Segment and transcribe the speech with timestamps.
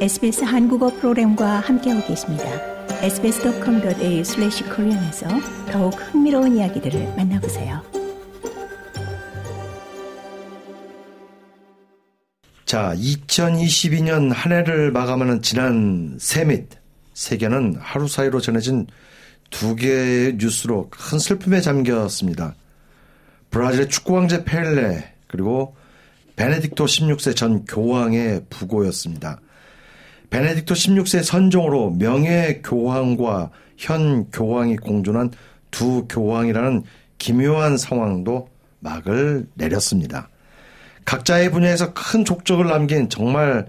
[0.00, 2.44] SBS 한국어 프로그램과 함께하고 계십니다.
[3.02, 5.28] sbs.com.au/korean에서
[5.70, 7.82] 더욱 흥미로운 이야기들을 만나보세요.
[12.64, 16.70] 자, 2022년 한 해를 마감하는 지난 세밋
[17.12, 18.86] 세계는 하루 사이로 전해진
[19.50, 22.54] 두 개의 뉴스로 큰 슬픔에 잠겼습니다.
[23.50, 25.76] 브라질의 축구 왕제 펠레 그리고
[26.36, 29.42] 베네딕토 16세 전 교황의 부고였습니다.
[30.30, 35.30] 베네딕토 16세 선종으로 명예 교황과 현 교황이 공존한
[35.70, 36.84] 두 교황이라는
[37.18, 38.48] 기묘한 상황도
[38.80, 40.28] 막을 내렸습니다.
[41.04, 43.66] 각자의 분야에서 큰 족적을 남긴 정말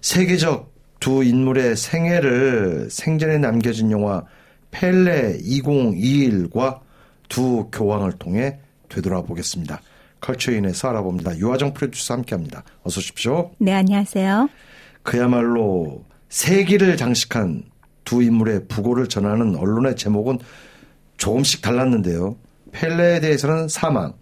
[0.00, 4.22] 세계적 두 인물의 생애를 생전에 남겨진 영화
[4.70, 6.80] 펠레 2021과
[7.28, 9.80] 두 교황을 통해 되돌아보겠습니다.
[10.20, 11.38] 컬처인에서 알아봅니다.
[11.38, 12.62] 유화정 프로듀서 함께합니다.
[12.82, 13.52] 어서 오십시오.
[13.58, 14.48] 네, 안녕하세요.
[15.02, 17.64] 그야말로 세기를 장식한
[18.04, 20.38] 두 인물의 부고를 전하는 언론의 제목은
[21.16, 22.36] 조금씩 달랐는데요.
[22.72, 24.14] 펠레에 대해서는 사망,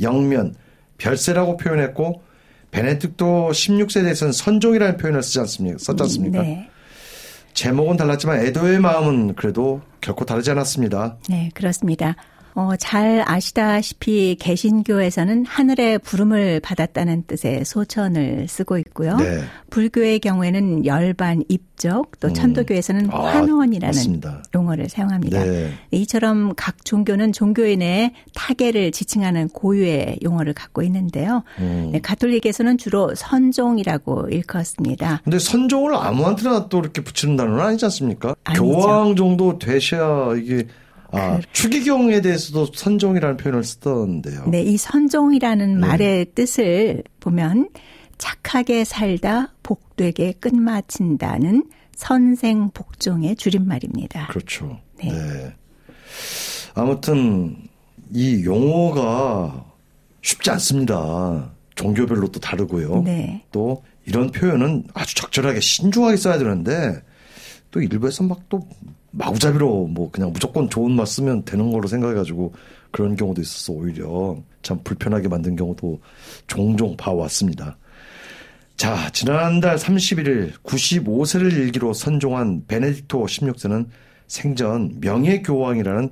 [0.00, 0.54] 영면,
[0.98, 2.22] 별세라고 표현했고
[2.70, 5.78] 베네딕토 16세에 대해서는 선종이라는 표현을 쓰지 않습니까?
[5.78, 6.42] 썼지 않습니까?
[6.42, 6.68] 네.
[7.54, 11.16] 제목은 달랐지만 애도의 마음은 그래도 결코 다르지 않았습니다.
[11.28, 12.14] 네, 그렇습니다.
[12.56, 19.14] 어, 잘 아시다시피 개신교에서는 하늘의 부름을 받았다는 뜻의 소천을 쓰고 있고요.
[19.18, 19.42] 네.
[19.68, 22.32] 불교의 경우에는 열반 입적, 또 음.
[22.32, 24.42] 천도교에서는 아, 환원이라는 맞습니다.
[24.54, 25.44] 용어를 사용합니다.
[25.44, 25.70] 네.
[25.90, 31.42] 이처럼 각 종교는 종교인의 타계를 지칭하는 고유의 용어를 갖고 있는데요.
[31.58, 31.90] 음.
[31.92, 35.20] 네, 가톨릭에서는 주로 선종이라고 일컫습니다.
[35.24, 38.34] 근데 선종을 아무한테나 또 이렇게 붙이는 단어는 아니지 않습니까?
[38.44, 38.64] 아니죠.
[38.64, 40.66] 교황 정도 되셔야 이게
[41.16, 44.46] 아, 그 추기경에 대해서도 선종이라는 표현을 쓰던데요.
[44.48, 45.86] 네, 이 선종이라는 네.
[45.86, 47.68] 말의 뜻을 보면
[48.18, 54.28] 착하게 살다 복되게 끝마친다는 선생 복종의 줄임말입니다.
[54.28, 54.78] 그렇죠.
[54.98, 55.10] 네.
[55.10, 55.54] 네.
[56.74, 57.56] 아무튼
[58.12, 59.64] 이 용어가
[60.22, 61.50] 쉽지 않습니다.
[61.74, 63.02] 종교별로 또 다르고요.
[63.02, 63.44] 네.
[63.52, 67.02] 또 이런 표현은 아주 적절하게 신중하게 써야 되는데
[67.70, 68.66] 또 일부에서 막 또
[69.10, 72.52] 마구잡이로 뭐 그냥 무조건 좋은 말 쓰면 되는 걸로 생각해가지고
[72.90, 76.00] 그런 경우도 있어서 오히려 참 불편하게 만든 경우도
[76.46, 77.76] 종종 봐왔습니다.
[78.76, 83.86] 자, 지난달 31일 95세를 일기로 선종한 베네딕토 16세는
[84.26, 86.10] 생전 명예교황이라는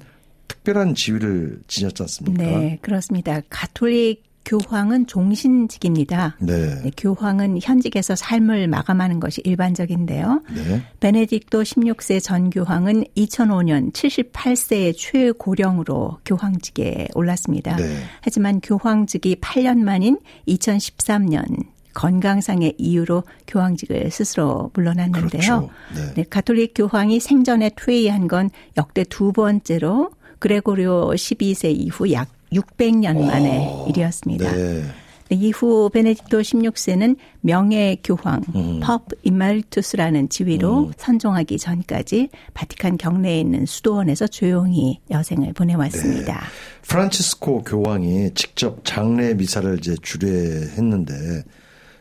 [0.49, 2.43] 특별한 지위를 지녔지 않습니까?
[2.43, 3.41] 네, 그렇습니다.
[3.50, 6.37] 가톨릭 교황은 종신직입니다.
[6.41, 6.82] 네.
[6.82, 10.43] 네, 교황은 현직에서 삶을 마감하는 것이 일반적인데요.
[10.55, 10.82] 네.
[11.00, 17.77] 베네딕토 16세 전 교황은 2005년 78세의 최고령으로 교황직에 올랐습니다.
[17.77, 18.03] 네.
[18.21, 20.19] 하지만 교황직이 8년 만인
[20.49, 25.31] 2013년 건강상의 이유로 교황직을 스스로 물러났는데요.
[25.31, 25.71] 그렇죠.
[25.94, 26.15] 네.
[26.15, 30.10] 네, 가톨릭 교황이 생전에 퇴위한 건 역대 두 번째로
[30.41, 34.53] 그레고리오 12세 이후 약 600년 만의 오, 일이었습니다.
[34.53, 34.84] 네.
[35.31, 38.81] 이후 베네딕토 16세는 명예 교황 음.
[38.81, 40.92] 펍 이마리투스라는 지위로 음.
[40.97, 46.32] 선종하기 전까지 바티칸 경내에 있는 수도원에서 조용히 여생을 보내왔습니다.
[46.34, 46.47] 네.
[46.82, 51.15] 프란치스코 교황이 직접 장례 미사를 이제 주례했는데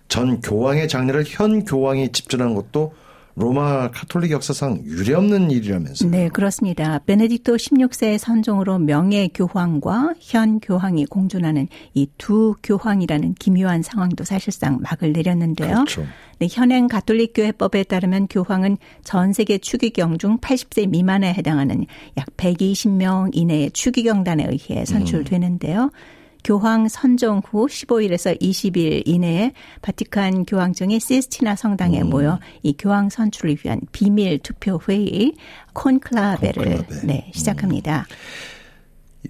[0.10, 2.94] 전 교황의 장례를 현 교황이 집전한 것도
[3.36, 6.10] 로마 카톨릭 역사상 유례없는 일이라면서요.
[6.12, 7.00] 네, 그렇습니다.
[7.00, 15.12] 베네딕토 16세의 선종으로 명예 교황과 현 교황이 공존하는 이 두 교황이라는 기묘한 상황도 사실상 막을
[15.14, 15.74] 내렸는데요.
[15.74, 16.06] 그렇죠.
[16.40, 21.86] 네, 현행 가톨릭 교회법에 따르면 교황은 전 세계 추기경 중 80세 미만에 해당하는
[22.18, 25.84] 약 120명 이내의 추기경단에 의해 선출되는데요.
[25.84, 25.90] 음.
[26.44, 32.10] 교황 선정 후 15일에서 20일 이내에 바티칸 교황청이 시스티나 성당에 음.
[32.10, 35.34] 모여 이 교황 선출을 위한 비밀 투표 회의
[35.74, 37.08] 콘클라베를 콘클라베.
[37.08, 38.06] 네, 시작합니다.
[38.10, 38.54] 음.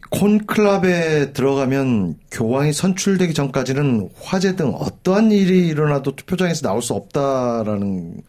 [0.10, 8.24] 콘클라베에 들어가면 교황이 선출되기 전까지는 화재 등 어떠한 일이 일어나도 투표장에서 나올 수 없다라는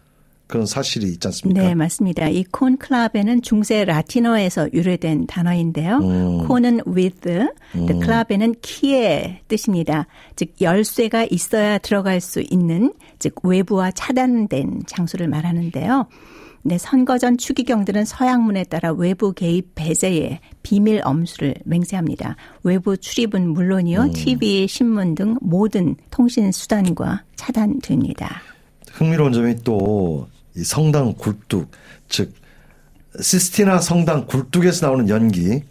[0.46, 1.62] 그런 사실이 있지 않습니까?
[1.62, 2.28] 네, 맞습니다.
[2.28, 5.98] 이 콘클라베는 중세 라틴어에서 유래된 단어인데요.
[5.98, 6.46] 음.
[6.46, 7.28] 콘은 with,
[7.74, 8.00] 음.
[8.00, 10.06] 클라베는 키의 뜻입니다.
[10.36, 16.06] 즉 열쇠가 있어야 들어갈 수 있는 즉 외부와 차단된 장소를 말하는데요.
[16.66, 22.36] 네, 선거 전 추기경들은 서양문에 따라 외부 개입 배제에 비밀 엄수를 맹세합니다.
[22.62, 24.12] 외부 출입은 물론이요, 음.
[24.12, 28.40] TV, 신문 등 모든 통신 수단과 차단됩니다.
[28.92, 30.26] 흥미로운 점이 또
[30.56, 31.70] 이 성당 굴뚝,
[32.08, 32.32] 즉
[33.20, 35.62] 시스티나 성당 굴뚝에서 나오는 연기,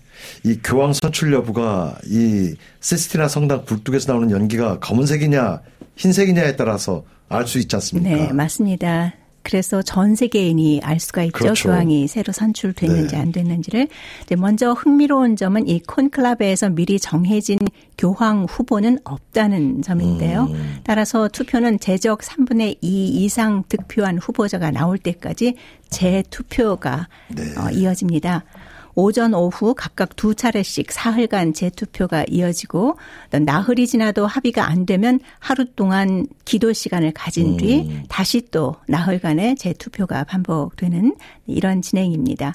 [0.44, 5.62] 이 교황 선출 여부가 이 시스티나 성당 굴뚝에서 나오는 연기가 검은색이냐
[5.96, 8.10] 흰색이냐에 따라서 알 수 있지 않습니까?
[8.10, 9.14] 네, 맞습니다.
[9.44, 11.38] 그래서 전 세계인이 알 수가 있죠.
[11.38, 11.69] 그렇죠.
[11.69, 13.22] 교황이 새로 선출됐는지 네.
[13.22, 13.88] 안 됐는지를.
[14.24, 17.60] 이제 먼저 흥미로운 점은 이 콘클라베에서 미리 정해진
[17.98, 20.48] 교황 후보는 없다는 점인데요.
[20.50, 20.80] 음.
[20.84, 25.56] 따라서 투표는 제적 3분의 2 이상 득표한 후보자가 나올 때까지
[25.89, 27.44] 재투표가 네.
[27.60, 28.46] 어, 이어집니다.
[28.95, 32.98] 오전 오후 각각 두 차례씩 사흘간 재투표가 이어지고
[33.31, 38.04] 나흘이 지나도 합의가 안 되면 하루 동안 기도 시간을 가진 뒤 음.
[38.10, 41.16] 다시 또 나흘간의 재투표가 반복되는
[41.48, 42.54] 이런 진행입니다.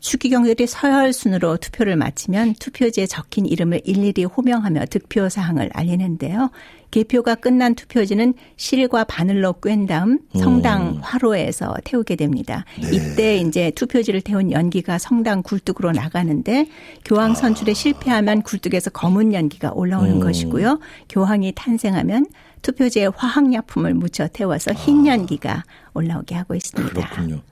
[0.00, 6.50] 추기경들이 서열 순으로 투표를 마치면 투표지에 적힌 이름을 일일이 호명하며 득표 사항을 알리는데요.
[6.90, 10.98] 개표가 끝난 투표지는 실과 바늘로 꿰은 다음 성당 음.
[11.02, 12.64] 화로에서 태우게 됩니다.
[12.80, 12.90] 네.
[12.92, 16.66] 이때 이제 투표지를 태운 연기가 성당 굴뚝으로 나가는데
[17.04, 17.74] 교황 선출에 아.
[17.74, 20.20] 실패하면 굴뚝에서 검은 연기가 올라오는 음.
[20.20, 20.80] 것이고요.
[21.08, 22.26] 교황이 탄생하면
[22.62, 25.12] 투표지에 화학약품을 묻혀 태워서 흰 아.
[25.12, 25.62] 연기가
[25.94, 26.92] 올라오게 하고 있습니다.
[26.92, 27.42] 그렇군요.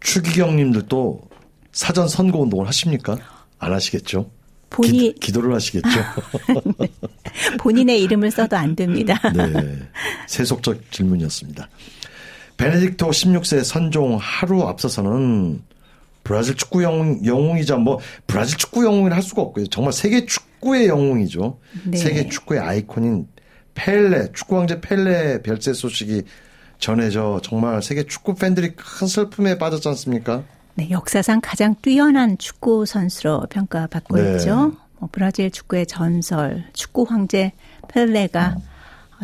[0.00, 1.27] 추기경님들도
[1.78, 3.16] 사전 선거 운동을 하십니까?
[3.60, 4.28] 안 하시겠죠?
[4.68, 5.88] 본인 기, 도를 하시겠죠.
[5.88, 6.88] 네.
[7.56, 9.16] 본인의 이름을 써도 안 됩니다.
[9.32, 9.78] 네,
[10.26, 11.68] 세속적 질문이었습니다.
[12.56, 15.62] 베네딕토 16세 선종 하루 앞서서는
[16.24, 19.68] 브라질 축구 영웅, 영웅이자 뭐 브라질 축구 영웅이라 할 수가 없고요.
[19.68, 21.60] 정말 세계 축구의 영웅이죠.
[21.84, 21.96] 네.
[21.96, 23.28] 세계 축구의 아이콘인
[23.74, 26.22] 펠레, 축구 왕제 펠레 별세 소식이
[26.80, 30.42] 전해져 정말 세계 축구 팬들이 큰 슬픔에 빠졌지 않습니까?
[30.78, 34.36] 네, 역사상 가장 뛰어난 축구 선수로 평가받고 네.
[34.36, 34.76] 있죠.
[35.00, 37.50] 뭐 브라질 축구의 전설, 축구 황제
[37.88, 38.62] 펠레가 음.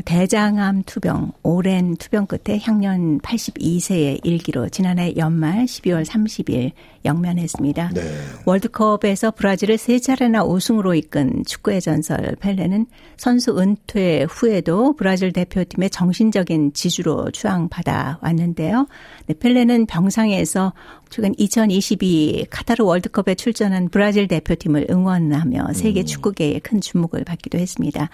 [0.04, 6.72] 대장암 투병, 오랜 투병 끝에 향년 82세의 일기로 지난해 연말 12월 30일
[7.04, 7.90] 영면했습니다.
[7.94, 8.02] 네.
[8.44, 12.86] 월드컵에서 브라질을 세 차례나 우승으로 이끈 축구의 전설 펠레는
[13.16, 18.88] 선수 은퇴 후에도 브라질 대표팀의 정신적인 지주로 추앙받아 왔는데요.
[19.26, 20.72] 네, 펠레는 병상에서
[21.08, 26.06] 최근 2022 카타르 월드컵에 출전한 브라질 대표팀을 응원하며 세계 음.
[26.06, 28.10] 축구계에 큰 주목을 받기도 했습니다.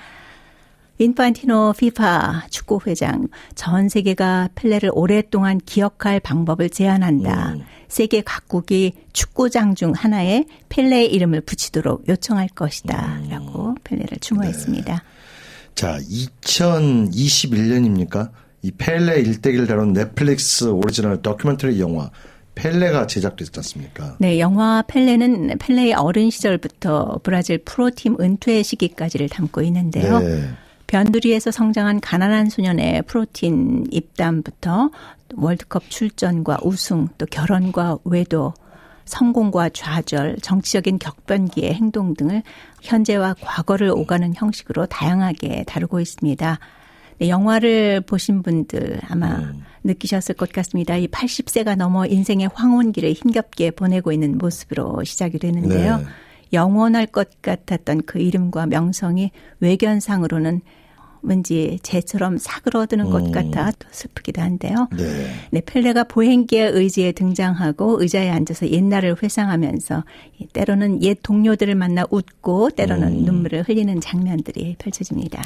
[1.01, 7.55] 인판티노 피파 축구 회장 전 세계가 펠레를 오랫동안 기억할 방법을 제안한다.
[7.55, 7.63] 음.
[7.89, 13.21] 세계 각국이 축구장 중 하나에 펠레의 이름을 붙이도록 요청할 것이다.
[13.23, 13.31] 음.
[13.31, 14.93] 라고 펠레를 추모했습니다.
[14.93, 15.01] 네.
[15.75, 18.31] 자, 2021년입니까?
[18.61, 22.11] 이 펠레 일대기를 다룬 넷플릭스 오리지널 다큐멘터리 영화
[22.55, 24.17] 펠레가 제작됐지 않습니까?
[24.19, 30.19] 네, 영화 펠레는 펠레의 어린 시절부터 브라질 프로팀 은퇴 시기까지를 담고 있는데요.
[30.19, 30.47] 네.
[30.91, 34.91] 변두리에서 성장한 가난한 소년의 프로팀 입단부터
[35.37, 38.53] 월드컵 출전과 우승, 또 결혼과 외도,
[39.05, 42.43] 성공과 좌절, 정치적인 격변기의 행동 등을
[42.83, 46.59] 현재와 과거를 오가는 형식으로 다양하게 다루고 있습니다.
[47.19, 49.63] 네, 영화를 보신 분들 아마 음.
[49.85, 50.97] 느끼셨을 것 같습니다.
[50.97, 55.99] 이 80세가 넘어 인생의 황혼기를 힘겹게 보내고 있는 모습으로 시작이 되는데요.
[55.99, 56.05] 네.
[56.53, 60.63] 영원할 것 같았던 그 이름과 명성이 외견상으로는
[61.23, 63.11] 왠지 재처럼 사그러드는 음.
[63.11, 64.89] 것 같아 또 슬프기도 한데요.
[64.97, 65.31] 네.
[65.51, 70.05] 네, 펠레가 보행기의 의지에 등장하고 의자에 앉아서 옛날을 회상하면서
[70.53, 73.25] 때로는 옛 동료들을 만나 웃고 때로는 음.
[73.25, 75.43] 눈물을 흘리는 장면들이 펼쳐집니다.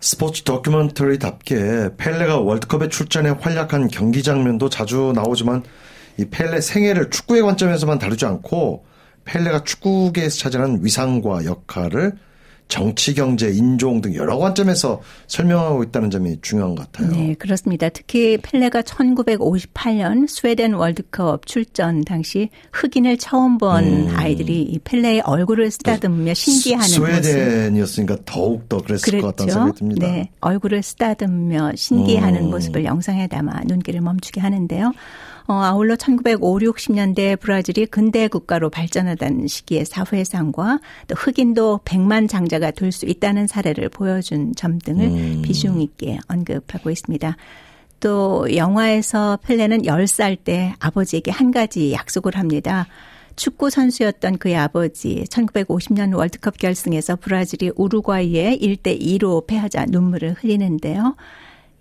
[0.00, 5.62] 스포츠 다큐멘터리답게 펠레가 월드컵에 출전해 활약한 경기 장면도 자주 나오지만
[6.18, 8.84] 이 펠레 생애를 축구의 관점에서만 다루지 않고
[9.24, 12.16] 펠레가 축구계에서 차지하는 위상과 역할을
[12.72, 17.12] 정치, 경제, 인종 등 여러 관점에서 설명하고 있다는 점이 중요한 것 같아요.
[17.12, 17.90] 네, 그렇습니다.
[17.90, 24.12] 특히 펠레가 1958년 스웨덴 월드컵 출전 당시 흑인을 처음 본 음.
[24.16, 29.20] 아이들이 이 펠레의 얼굴을 쓰다듬으며 신기하는 스웨덴이었으니까 더욱 더 그랬을 그랬죠?
[29.20, 30.06] 것 같다는 생각이 듭니다.
[30.06, 32.50] 네, 얼굴을 쓰다듬으며 신기해하는 음.
[32.52, 34.92] 모습을 영상에 담아 눈길을 멈추게 하는데요.
[35.48, 42.92] 어, 아울러 1950, 60년대 브라질이 근대 국가로 발전하던 시기의 사회상과 또 흑인도 100만 장자가 될
[42.92, 45.42] 수 있다는 사례를 보여준 점 등을 음.
[45.42, 47.36] 비중 있게 언급하고 있습니다.
[47.98, 52.86] 또 영화에서 펠레는 10살 때 아버지에게 한 가지 약속을 합니다.
[53.34, 61.16] 축구 선수였던 그의 아버지 1950년 월드컵 결승에서 브라질이 우루과이에 1대 2로 패하자 눈물을 흘리는데요.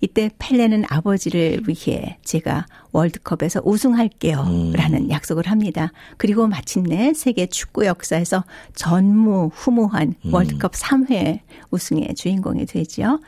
[0.01, 4.41] 이때 펠레는 아버지를 위해 제가 월드컵에서 우승할게요.
[4.41, 4.74] 음.
[4.74, 5.91] 라는 약속을 합니다.
[6.17, 8.43] 그리고 마침내 세계 축구 역사에서
[8.75, 10.34] 전무후무한 음.
[10.34, 11.39] 월드컵 3회
[11.70, 13.20] 우승의 주인공이 되죠.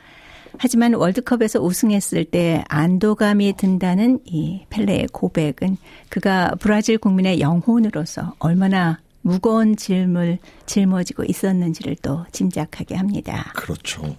[0.58, 5.76] 하지만 월드컵에서 우승했을 때 안도감이 든다는 이 펠레의 고백은
[6.08, 13.50] 그가 브라질 국민의 영혼으로서 얼마나 무거운 짐을 짊어지고 있었는지를 또 짐작하게 합니다.
[13.54, 14.14] 그렇죠.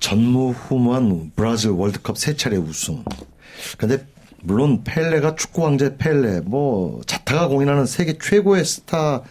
[0.00, 3.04] 전무후무한 브라질 월드컵 세 차례 우승.
[3.78, 4.06] 근데
[4.42, 9.22] 물론 펠레가 축구 왕제 펠레 뭐 자타가 공인하는 세계 최고의 스타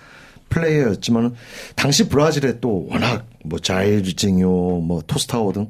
[0.50, 1.36] 플레이어였지만
[1.76, 5.70] 당시 브라질에 또 워낙 뭐 자일징요 뭐 토스타워 등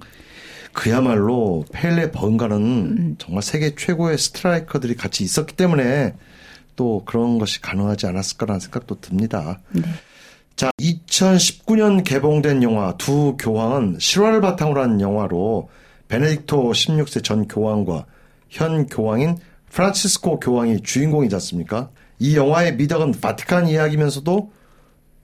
[0.73, 3.15] 그야말로 펠레 번가는 음.
[3.17, 6.13] 정말 세계 최고의 스트라이커들이 같이 있었기 때문에
[6.75, 9.61] 또 그런 것이 가능하지 않았을까라는 생각도 듭니다.
[9.71, 9.83] 네.
[10.55, 15.69] 자, 2019년 개봉된 영화 두 교황은 실화를 바탕으로 한 영화로
[16.07, 18.05] 베네딕토 16세 전 교황과
[18.49, 19.37] 현 교황인
[19.69, 21.89] 프란치스코 교황이 주인공이지 않습니까?
[22.19, 24.51] 이 영화의 미덕은 바티칸 이야기면서도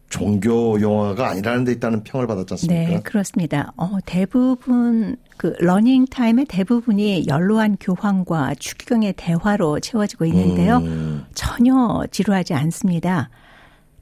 [0.10, 2.90] 종교 영화가 아니라는 데 있다는 평을 받았지 않습니까?
[2.90, 3.72] 네, 그렇습니다.
[3.78, 10.80] 어, 대부분 그 러닝 타임의 대부분이 연로한 교황과 추기경의 대화로 채워지고 있는데요.
[10.80, 11.26] 음.
[11.34, 13.30] 전혀 지루하지 않습니다.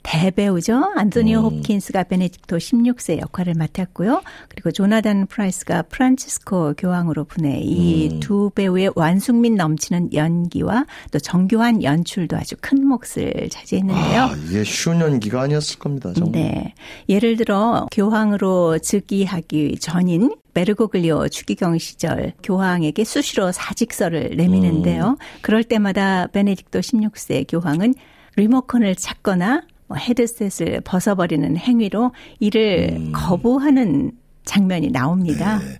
[0.09, 0.93] 대배우죠.
[0.95, 1.43] 안토니오 음.
[1.45, 4.23] 홉킨스가 베네딕토 16세 역할을 맡았고요.
[4.47, 8.49] 그리고 조나단 프라이스가 프란치스코 교황으로 분해 이 두 음.
[8.55, 14.21] 배우의 완숙미 넘치는 연기와 또 정교한 연출도 아주 큰 몫을 차지했는데요.
[14.21, 16.11] 아, 이게 쉬운 연기가 아니었을 겁니다.
[16.13, 16.31] 정말.
[16.31, 16.73] 네.
[17.07, 25.09] 예를 들어 교황으로 즉위하기 전인 베르고글리오 추기경 시절 교황에게 수시로 사직서를 내미는데요.
[25.09, 25.15] 음.
[25.41, 27.93] 그럴 때마다 베네딕토 16세 교황은
[28.35, 33.11] 리모컨을 찾거나 뭐 헤드셋을 벗어버리는 행위로 이를 음.
[33.11, 34.11] 거부하는
[34.45, 35.59] 장면이 나옵니다.
[35.59, 35.79] 네.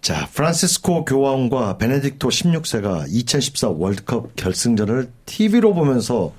[0.00, 6.32] 자, 프란시스코 교황과 베네딕토 16세가 2014 월드컵 결승전을 TV로 보면서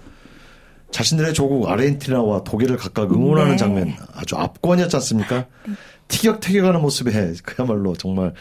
[0.92, 3.58] 자신들의 조국 아르헨티나와 독일을 각각 응원하는 네.
[3.58, 5.48] 장면 아주 압권이었지 않습니까?
[5.66, 5.74] 네.
[6.10, 8.34] 티격태격하는 모습에 그야말로 정말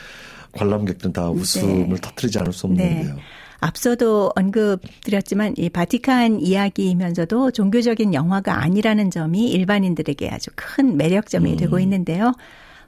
[0.52, 1.96] 관람객들은 다 웃음을 네.
[2.00, 3.02] 터뜨리지 않을 수 없는 네.
[3.02, 3.16] 데요
[3.60, 11.56] 앞서도 언급드렸지만 이 바티칸 이야기이면서도 종교적인 영화가 아니라는 점이 일반인들에게 아주 큰 매력점이 음.
[11.56, 12.32] 되고 있는데요.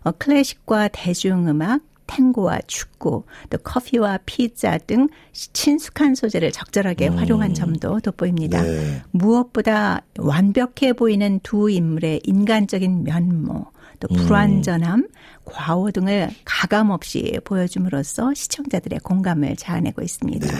[0.02, 7.18] 어, 클래식과 대중음악, 탱고와 축구, 또 커피와 피자 등 친숙한 소재를 적절하게 음.
[7.18, 8.62] 활용한 점도 돋보입니다.
[8.62, 9.02] 네.
[9.10, 13.66] 무엇보다 완벽해 보이는 두 인물의 인간적인 면모,
[14.00, 15.08] 또 불완전함, 음.
[15.44, 20.46] 과오 등을 가감 없이 보여줌으로써 시청자들의 공감을 자아내고 있습니다.
[20.46, 20.54] 네.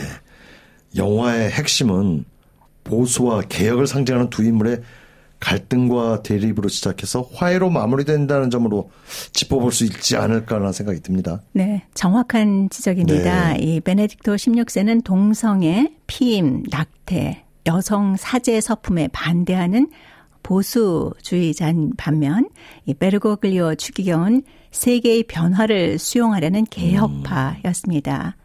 [0.95, 2.25] 영화의 핵심은
[2.83, 4.81] 보수와 개혁을 상징하는 두 인물의
[5.39, 8.91] 갈등과 대립으로 시작해서 화해로 마무리된다는 점으로
[9.31, 11.41] 짚어볼 수 있지 않을까라는 생각이 듭니다.
[11.53, 13.53] 네, 정확한 지적입니다.
[13.53, 13.59] 네.
[13.59, 19.89] 이 베네딕토 16세는 동성애, 피임, 낙태, 여성 사제 서품에 반대하는
[20.43, 22.49] 보수주의자인 반면
[22.85, 28.35] 이 베르고글리오 추기경은 세계의 변화를 수용하려는 개혁파였습니다.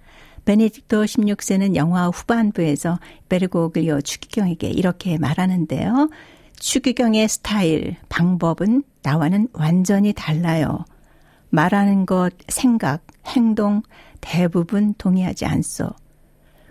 [0.44, 2.98] 베네딕토 16세는 영화 후반부에서
[3.28, 6.10] 베르고글리오 추기경에게 이렇게 말하는데요.
[6.58, 10.84] 추기경의 스타일, 방법은 나와는 완전히 달라요.
[11.50, 13.82] 말하는 것, 생각, 행동
[14.20, 15.90] 대부분 동의하지 않소.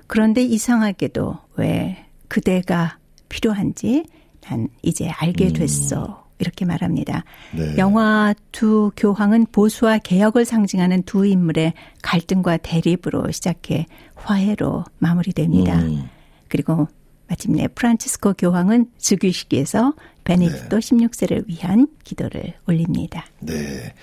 [0.08, 2.98] 그런데 이상하게도 왜 그대가
[3.30, 4.06] 필요한지
[4.44, 5.54] 난 이제 알게 음.
[5.54, 6.24] 됐어.
[6.40, 7.24] 이렇게 말합니다.
[7.56, 7.78] 네.
[7.78, 13.86] 영화 두 교황은 보수와 개혁을 상징하는 두 인물의 갈등과 대립으로 시작해
[14.16, 15.80] 화해로 마무리됩니다.
[15.80, 16.10] 음.
[16.50, 16.88] 그리고
[17.28, 19.94] 마침내 프란치스코 교황은 즉위식에서
[20.26, 20.78] 베네딕토 네.
[20.78, 23.26] 16세를 위한 기도를 올립니다.
[23.40, 23.94] 네.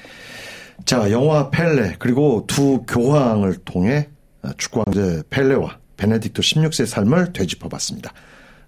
[0.85, 4.09] 자, 영화 펠레 그리고 두 교황을 통해
[4.57, 8.13] 축구 황제 펠레와 베네딕토 16세의 삶을 되짚어 봤습니다.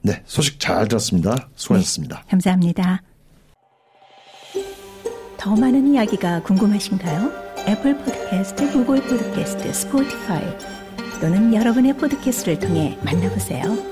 [0.03, 1.49] 네, 소식 잘 들었습니다.
[1.55, 2.17] 수고하셨습니다.
[2.17, 3.03] 네, 감사합니다.
[5.37, 7.33] 더 많은 이야기가 궁금하신가요?
[7.69, 10.43] 애플 포드캐스트, 구글 포드캐스트, 스포티파이
[11.21, 13.92] 또는 여러분의 포드캐스트를 통해 만나보세요.